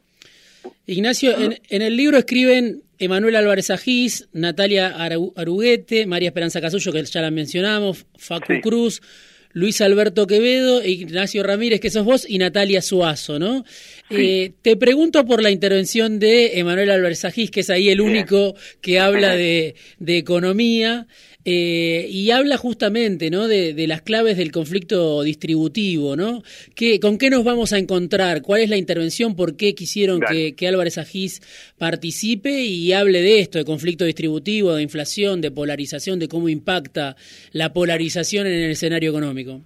Ignacio, 0.85 1.33
en, 1.37 1.81
el 1.81 1.95
libro 1.95 2.17
escriben 2.17 2.81
Emanuel 2.97 3.35
Álvarez 3.35 3.69
Agís, 3.69 4.27
Natalia 4.33 4.93
Aruguete, 5.35 6.05
María 6.05 6.29
Esperanza 6.29 6.61
Casullo, 6.61 6.91
que 6.91 7.03
ya 7.03 7.21
la 7.21 7.31
mencionamos, 7.31 8.05
Facu 8.17 8.59
Cruz, 8.61 9.01
Luis 9.55 9.79
Alberto 9.79 10.27
Quevedo, 10.27 10.83
Ignacio 10.83 11.41
Ramírez, 11.41 11.79
que 11.79 11.89
sos 11.89 12.03
vos, 12.03 12.25
y 12.27 12.39
Natalia 12.39 12.81
Suazo, 12.81 13.39
¿no? 13.39 13.63
Eh, 14.09 14.51
te 14.61 14.75
pregunto 14.75 15.25
por 15.25 15.41
la 15.41 15.49
intervención 15.49 16.19
de 16.19 16.59
Emanuel 16.59 16.91
Álvarez 16.91 17.23
Agís, 17.23 17.51
que 17.51 17.61
es 17.61 17.69
ahí 17.69 17.89
el 17.89 18.01
único 18.01 18.53
que 18.81 18.99
habla 18.99 19.33
de, 19.33 19.75
de 19.97 20.17
economía. 20.17 21.07
Eh, 21.47 22.07
y 22.09 22.31
habla 22.31 22.57
justamente 22.57 23.29
¿no? 23.29 23.47
De, 23.47 23.75
las 23.87 24.01
claves 24.01 24.35
del 24.35 24.51
conflicto 24.51 25.21
distributivo, 25.21 26.15
¿no? 26.15 26.41
¿Qué, 26.75 26.99
¿Con 26.99 27.19
qué 27.19 27.29
nos 27.29 27.43
vamos 27.43 27.71
a 27.71 27.77
encontrar? 27.77 28.41
¿Cuál 28.41 28.61
es 28.61 28.69
la 28.71 28.77
intervención? 28.77 29.35
¿Por 29.35 29.55
qué 29.55 29.75
quisieron 29.75 30.21
que, 30.21 30.55
que, 30.55 30.67
Álvarez 30.67 30.97
Agís 30.97 31.41
participe 31.77 32.49
y 32.49 32.91
hable 32.93 33.21
de 33.21 33.39
esto, 33.39 33.59
de 33.59 33.65
conflicto 33.65 34.05
distributivo, 34.05 34.73
de 34.73 34.81
inflación, 34.81 35.39
de 35.39 35.51
polarización, 35.51 36.17
de 36.17 36.27
cómo 36.27 36.49
impacta 36.49 37.15
la 37.51 37.73
polarización 37.73 38.47
en 38.47 38.53
el 38.53 38.71
escenario 38.71 39.11
económico? 39.11 39.61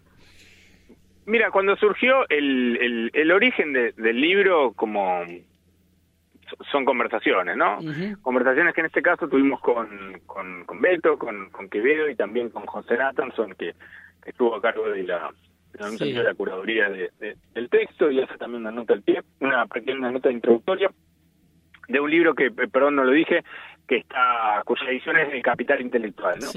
Mira, 1.26 1.50
cuando 1.52 1.78
surgió 1.78 2.28
el, 2.28 2.78
el, 2.82 3.12
el 3.14 3.32
origen 3.32 3.72
del 3.72 4.20
libro 4.20 4.74
como 4.76 5.24
son 6.72 6.86
conversaciones, 6.86 7.58
¿no? 7.58 7.80
Conversaciones 8.22 8.74
que 8.74 8.82
en 8.82 8.88
este 8.88 9.02
caso 9.02 9.28
tuvimos 9.28 9.60
con, 9.62 10.22
con, 10.26 10.66
con 10.66 10.82
Beto, 10.82 11.18
con, 11.18 11.50
con 11.50 11.70
Quevedo 11.70 12.10
y 12.10 12.16
también 12.16 12.50
con 12.50 12.66
José 12.66 12.98
Nathanson, 12.98 13.54
que, 13.54 13.74
estuvo 14.26 14.56
a 14.56 14.62
cargo 14.62 14.90
de 14.90 15.04
la, 15.04 15.32
de 15.74 16.24
la, 16.24 16.34
curaduría 16.36 16.90
de, 16.90 17.10
del 17.54 17.70
texto 17.70 18.12
y 18.12 18.22
hace 18.22 18.38
también 18.38 18.62
una 18.62 18.72
nota 18.72 18.94
al 18.94 19.02
pie, 19.02 19.22
una 19.40 19.66
pequeña 19.66 20.12
nota 20.12 20.30
introductoria 20.30 20.92
de 21.90 22.00
un 22.00 22.10
libro 22.10 22.36
que, 22.36 22.46
eh, 22.46 22.68
perdón, 22.72 22.96
no 22.96 23.04
lo 23.04 23.12
dije, 23.12 23.44
que 23.88 23.98
está, 23.98 24.62
cuya 24.66 24.86
edición 24.90 25.18
es 25.18 25.32
de 25.32 25.42
Capital 25.42 25.82
Intelectual, 25.82 26.40
¿no? 26.40 26.48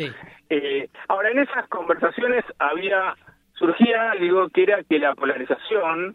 Eh, 0.51 0.89
ahora, 1.09 1.31
en 1.31 1.39
esas 1.39 1.67
conversaciones 1.69 2.45
había, 2.59 3.17
surgía, 3.55 4.13
digo, 4.21 4.49
que 4.51 4.65
era 4.65 4.85
que 4.85 4.99
la 4.99 5.15
polarización 5.15 6.15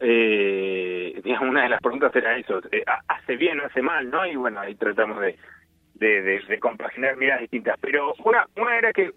eh, 0.00 1.20
una 1.42 1.62
de 1.62 1.68
las 1.68 1.80
preguntas 1.80 2.14
era 2.16 2.36
eso, 2.36 2.60
eh, 2.72 2.84
¿hace 3.08 3.36
bien 3.36 3.60
o 3.60 3.66
hace 3.66 3.82
mal? 3.82 4.10
¿no? 4.10 4.26
Y 4.26 4.36
bueno, 4.36 4.60
ahí 4.60 4.74
tratamos 4.74 5.20
de, 5.20 5.36
de, 5.94 6.40
de, 6.40 6.58
compaginar 6.58 7.16
miradas 7.16 7.42
distintas. 7.42 7.78
Pero 7.80 8.14
una, 8.24 8.46
una 8.56 8.76
era 8.76 8.92
que, 8.92 9.12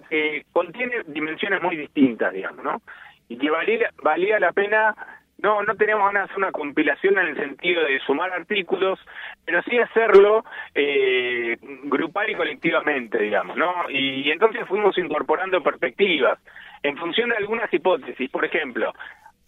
contiene 0.51 1.03
dimensiones 1.07 1.61
muy 1.61 1.77
distintas, 1.77 2.33
digamos, 2.33 2.63
¿no? 2.63 2.81
Y 3.29 3.37
que 3.37 3.49
valía, 3.49 3.89
valía 4.03 4.39
la 4.39 4.51
pena, 4.51 4.93
no, 5.37 5.63
no 5.63 5.75
teníamos 5.75 6.11
ganas 6.11 6.29
de 6.29 6.35
una 6.35 6.51
compilación 6.51 7.17
en 7.17 7.27
el 7.27 7.37
sentido 7.37 7.83
de 7.83 7.99
sumar 7.99 8.31
artículos, 8.33 8.99
pero 9.45 9.61
sí 9.63 9.79
hacerlo 9.79 10.43
eh, 10.75 11.57
grupal 11.85 12.29
y 12.29 12.35
colectivamente, 12.35 13.17
digamos, 13.17 13.55
¿no? 13.55 13.89
Y 13.89 14.29
entonces 14.29 14.67
fuimos 14.67 14.97
incorporando 14.97 15.63
perspectivas 15.63 16.37
en 16.83 16.97
función 16.97 17.29
de 17.29 17.37
algunas 17.37 17.73
hipótesis. 17.73 18.29
Por 18.29 18.43
ejemplo, 18.43 18.93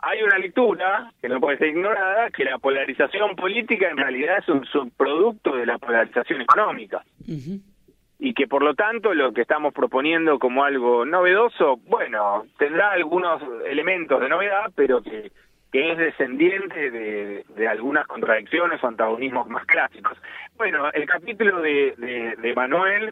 hay 0.05 0.21
una 0.21 0.37
lectura 0.37 1.11
que 1.19 1.27
no 1.27 1.39
puede 1.39 1.57
ser 1.57 1.69
ignorada, 1.69 2.29
que 2.29 2.43
la 2.43 2.59
polarización 2.59 3.35
política 3.35 3.89
en 3.89 3.97
realidad 3.97 4.37
es 4.37 4.47
un 4.49 4.63
subproducto 4.65 5.55
de 5.55 5.65
la 5.65 5.79
polarización 5.79 6.41
económica. 6.41 7.03
Y 8.19 8.33
que 8.35 8.47
por 8.47 8.61
lo 8.61 8.75
tanto 8.75 9.15
lo 9.15 9.33
que 9.33 9.41
estamos 9.41 9.73
proponiendo 9.73 10.37
como 10.37 10.63
algo 10.63 11.05
novedoso, 11.05 11.77
bueno, 11.87 12.45
tendrá 12.59 12.91
algunos 12.91 13.41
elementos 13.67 14.21
de 14.21 14.29
novedad, 14.29 14.71
pero 14.75 15.01
que, 15.01 15.31
que 15.71 15.91
es 15.91 15.97
descendiente 15.97 16.91
de, 16.91 17.43
de 17.55 17.67
algunas 17.67 18.05
contradicciones 18.05 18.83
o 18.83 18.87
antagonismos 18.87 19.47
más 19.47 19.65
clásicos. 19.65 20.17
Bueno, 20.55 20.87
el 20.93 21.07
capítulo 21.07 21.61
de, 21.61 21.95
de, 21.97 22.35
de 22.35 22.53
Manuel 22.53 23.11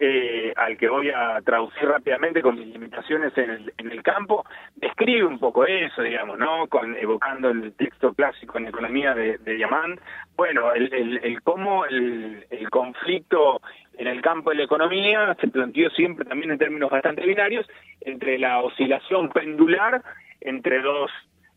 eh, 0.00 0.52
al 0.56 0.78
que 0.78 0.88
voy 0.88 1.10
a 1.10 1.40
traducir 1.42 1.86
rápidamente 1.86 2.40
con 2.40 2.58
mis 2.58 2.68
limitaciones 2.68 3.36
en 3.36 3.50
el, 3.50 3.74
en 3.76 3.92
el 3.92 4.02
campo, 4.02 4.46
describe 4.74 5.26
un 5.26 5.38
poco 5.38 5.66
eso, 5.66 6.02
digamos, 6.02 6.38
¿no? 6.38 6.66
Con, 6.68 6.96
evocando 6.96 7.50
el 7.50 7.74
texto 7.74 8.14
clásico 8.14 8.58
en 8.58 8.68
economía 8.68 9.14
de, 9.14 9.36
de 9.38 9.54
Diamant. 9.54 10.00
Bueno, 10.36 10.72
el, 10.72 11.42
cómo 11.42 11.84
el 11.84 12.46
conflicto 12.70 13.60
en 13.98 14.06
el 14.06 14.22
campo 14.22 14.48
de 14.50 14.56
la 14.56 14.64
economía 14.64 15.36
se 15.38 15.48
planteó 15.48 15.90
siempre 15.90 16.24
también 16.24 16.50
en 16.50 16.58
términos 16.58 16.90
bastante 16.90 17.26
binarios 17.26 17.66
entre 18.00 18.38
la 18.38 18.62
oscilación 18.62 19.28
pendular 19.28 20.02
entre 20.40 20.80
dos 20.80 21.10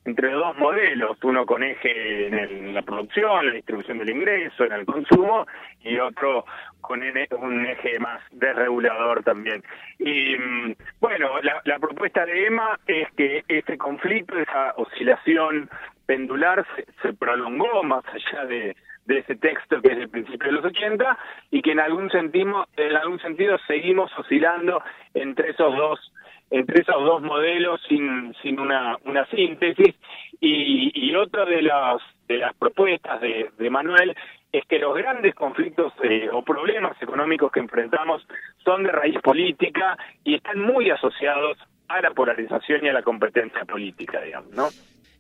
entre 0.06 0.32
dos 0.32 0.58
modelos, 0.58 1.18
uno 1.24 1.46
con 1.46 1.64
eje 1.64 2.28
en, 2.28 2.74
la 2.74 2.82
producción, 2.82 3.46
la 3.46 3.54
distribución 3.54 4.00
del 4.00 4.10
ingreso, 4.10 4.66
en 4.66 4.74
el 4.74 4.86
consumo, 4.86 5.46
y 5.82 5.98
otro 5.98 6.46
con 6.82 7.02
un 7.02 7.66
eje 7.66 8.00
más 8.00 8.22
desregulador 8.32 9.24
también. 9.24 9.64
Y 10.00 10.36
mm, 10.36 10.76
bueno, 11.00 11.30
la, 11.42 11.80
propuesta 11.80 12.26
de 12.26 12.48
Emma 12.48 12.78
es 12.88 13.10
que 13.14 13.44
ese 13.48 13.78
conflicto, 13.78 14.38
esa 14.38 14.74
oscilación 14.76 15.70
pendular 16.06 16.66
se, 16.76 16.86
se 17.02 17.14
prolongó 17.14 17.84
más 17.84 18.04
allá 18.08 18.46
de, 18.46 18.76
de 19.06 19.20
ese 19.20 19.36
texto 19.36 19.82
que 19.82 19.92
es 19.92 19.98
del 19.98 20.10
principio 20.10 20.48
de 20.48 20.54
los 20.54 20.66
80 20.66 21.18
y 21.52 21.62
que 21.62 21.72
en 21.72 21.80
algún 21.80 22.10
sentido, 22.10 22.68
en 22.78 22.96
algún 22.96 23.20
sentido 23.20 23.58
seguimos 23.68 24.12
oscilando 24.18 24.82
entre 25.14 25.52
esos 25.52 25.76
dos 25.76 26.14
entre 26.54 26.82
esos 26.82 27.04
dos 27.04 27.22
modelos 27.24 27.82
sin, 27.90 28.34
sin 28.44 28.60
una, 28.60 28.96
una 29.06 29.26
síntesis 29.26 29.96
y, 30.40 30.92
y 30.94 31.16
otra 31.16 31.46
de 31.46 31.64
las, 31.64 32.00
de 32.28 32.38
las 32.38 32.54
propuestas 32.56 33.20
de, 33.22 33.50
de 33.58 33.70
Manuel 33.72 34.16
es 34.52 34.64
que 34.70 34.78
los 34.78 34.96
grandes 34.96 35.34
conflictos 35.34 35.92
eh, 36.04 36.30
o 36.32 36.44
problemas 36.44 36.96
económicos 37.02 37.52
que 37.52 37.60
enfrentamos 37.60 38.22
son 38.64 38.84
de 38.84 38.92
raíz 38.92 39.20
política 39.24 39.98
y 40.24 40.36
están 40.36 40.60
muy 40.60 40.92
asociados 40.92 41.58
a 41.88 42.00
la 42.02 42.12
polarización 42.12 42.86
y 42.86 42.90
a 42.90 42.94
la 42.94 43.02
competencia 43.02 43.66
política, 43.66 44.22
digamos, 44.22 44.52
¿no? 44.52 44.68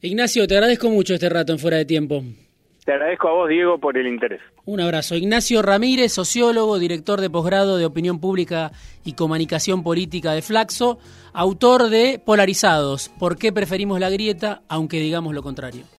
Ignacio, 0.01 0.45
te 0.45 0.53
agradezco 0.53 0.89
mucho 0.89 1.15
este 1.15 1.29
rato 1.29 1.51
en 1.51 1.59
Fuera 1.59 1.77
de 1.77 1.85
Tiempo. 1.85 2.21
Te 2.85 2.91
agradezco 2.91 3.29
a 3.29 3.31
vos, 3.31 3.49
Diego, 3.49 3.77
por 3.77 3.97
el 3.97 4.07
interés. 4.07 4.41
Un 4.65 4.81
abrazo. 4.81 5.15
Ignacio 5.15 5.61
Ramírez, 5.61 6.11
sociólogo, 6.11 6.79
director 6.79 7.21
de 7.21 7.29
posgrado 7.29 7.77
de 7.77 7.85
Opinión 7.85 8.19
Pública 8.19 8.71
y 9.05 9.13
Comunicación 9.13 9.83
Política 9.83 10.33
de 10.33 10.41
Flaxo, 10.41 10.99
autor 11.31 11.89
de 11.89 12.21
Polarizados, 12.23 13.09
¿por 13.19 13.37
qué 13.37 13.53
preferimos 13.53 13.99
la 13.99 14.09
grieta 14.09 14.61
aunque 14.67 14.99
digamos 14.99 15.33
lo 15.33 15.43
contrario? 15.43 15.83